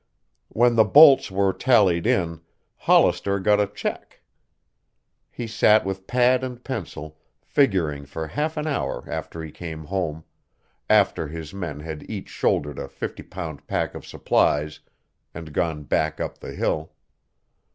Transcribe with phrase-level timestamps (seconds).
[0.49, 2.41] When the bolts were tallied in,
[2.75, 4.19] Hollister got a check.
[5.29, 10.23] He sat with pad and pencil figuring for half an hour after he came home,
[10.89, 14.79] after his men had each shouldered a fifty pound pack of supplies
[15.35, 16.93] and gone back up the hill.